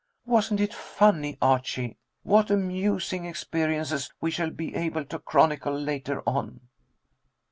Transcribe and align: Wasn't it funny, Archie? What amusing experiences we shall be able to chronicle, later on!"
Wasn't 0.25 0.59
it 0.59 0.73
funny, 0.73 1.37
Archie? 1.43 1.95
What 2.23 2.49
amusing 2.49 3.23
experiences 3.25 4.11
we 4.19 4.31
shall 4.31 4.49
be 4.49 4.73
able 4.73 5.05
to 5.05 5.19
chronicle, 5.19 5.79
later 5.79 6.23
on!" 6.25 6.61